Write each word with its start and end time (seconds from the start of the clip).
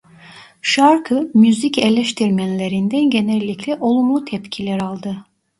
Şarkı 0.61 1.31
müzik 1.33 1.77
eleştirmenlerinden 1.77 3.09
genellikle 3.09 3.77
olumlu 3.79 4.25
tepkiler 4.25 4.81
aldı. 4.81 5.17